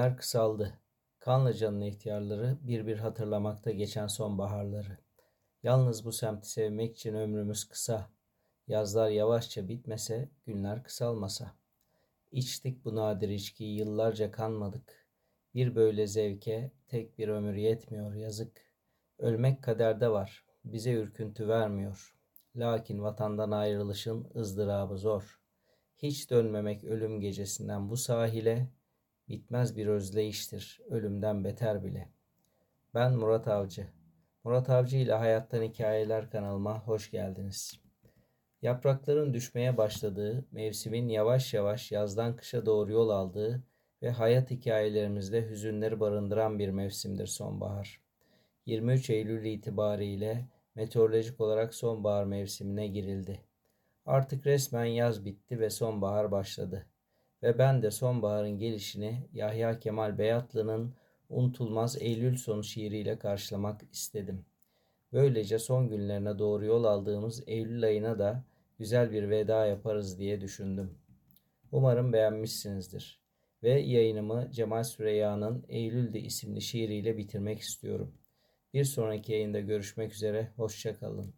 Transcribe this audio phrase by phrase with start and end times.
[0.00, 0.78] Günler kısaldı.
[1.18, 4.98] Kanlıca'nın ihtiyarları bir bir hatırlamakta geçen sonbaharları.
[5.62, 8.10] Yalnız bu semti sevmek için ömrümüz kısa.
[8.66, 11.52] Yazlar yavaşça bitmese, günler kısalmasa.
[12.32, 15.06] İçtik bu nadir içkiyi, yıllarca kanmadık.
[15.54, 18.52] Bir böyle zevke tek bir ömür yetmiyor yazık.
[19.18, 22.16] Ölmek kaderde var, bize ürküntü vermiyor.
[22.56, 25.40] Lakin vatandan ayrılışın ızdırabı zor.
[25.96, 28.68] Hiç dönmemek ölüm gecesinden bu sahile,
[29.30, 32.08] bitmez bir özleyiştir, ölümden beter bile.
[32.94, 33.86] Ben Murat Avcı.
[34.44, 37.80] Murat Avcı ile Hayattan Hikayeler kanalıma hoş geldiniz.
[38.62, 43.62] Yaprakların düşmeye başladığı, mevsimin yavaş yavaş yazdan kışa doğru yol aldığı
[44.02, 48.00] ve hayat hikayelerimizde hüzünleri barındıran bir mevsimdir sonbahar.
[48.66, 53.40] 23 Eylül itibariyle meteorolojik olarak sonbahar mevsimine girildi.
[54.06, 56.86] Artık resmen yaz bitti ve sonbahar başladı.
[57.42, 60.94] Ve ben de sonbaharın gelişini Yahya Kemal Beyatlı'nın
[61.28, 64.44] unutulmaz Eylül sonu şiiriyle karşılamak istedim.
[65.12, 68.44] Böylece son günlerine doğru yol aldığımız Eylül ayına da
[68.78, 70.98] güzel bir veda yaparız diye düşündüm.
[71.72, 73.20] Umarım beğenmişsinizdir.
[73.62, 78.14] Ve yayınımı Cemal Süreyya'nın Eylül'de isimli şiiriyle bitirmek istiyorum.
[78.74, 81.34] Bir sonraki yayında görüşmek üzere, hoşçakalın.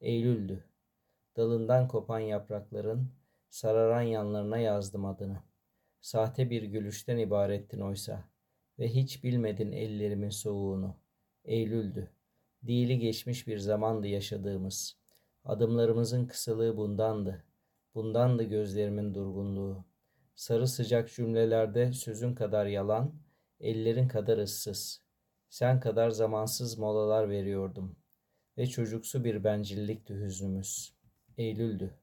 [0.00, 0.64] Eylül'dü.
[1.36, 3.10] Dalından kopan yaprakların
[3.50, 5.42] sararan yanlarına yazdım adını.
[6.00, 8.24] Sahte bir gülüşten ibarettin oysa
[8.78, 10.96] ve hiç bilmedin ellerimin soğuğunu.
[11.44, 12.10] Eylül'dü.
[12.66, 14.96] Dili geçmiş bir zamandı yaşadığımız.
[15.44, 17.44] Adımlarımızın kısalığı bundandı.
[17.94, 19.84] Bundandı gözlerimin durgunluğu.
[20.34, 23.14] Sarı sıcak cümlelerde sözün kadar yalan,
[23.60, 25.02] ellerin kadar ıssız.
[25.48, 27.96] Sen kadar zamansız molalar veriyordum.
[28.58, 30.94] Ve çocuksu bir bencillikti hüznümüz.
[31.38, 31.94] Eylül'dü.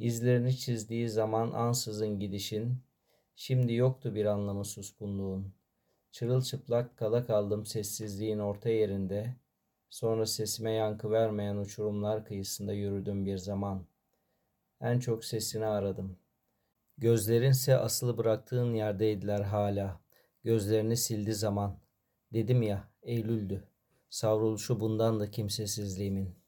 [0.00, 2.78] İzlerini çizdiği zaman ansızın gidişin,
[3.36, 5.52] şimdi yoktu bir anlamı suskunluğun.
[6.10, 9.36] Çırılçıplak kala kaldım sessizliğin orta yerinde,
[9.90, 13.86] sonra sesime yankı vermeyen uçurumlar kıyısında yürüdüm bir zaman.
[14.80, 16.16] En çok sesini aradım.
[16.98, 20.00] Gözlerinse asılı bıraktığın yerdeydiler hala.
[20.44, 21.78] Gözlerini sildi zaman.
[22.32, 23.64] Dedim ya, Eylül'dü.
[24.10, 26.39] Savruluşu bundan da kimsesizliğimin.